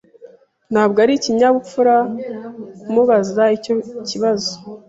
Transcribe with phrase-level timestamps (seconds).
[0.71, 1.95] Ntabwo ari ikinyabupfura
[2.81, 3.73] kumubaza icyo
[4.09, 4.51] kibazo.